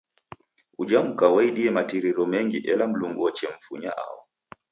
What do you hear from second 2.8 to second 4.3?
Mlungu wachemfunya aho.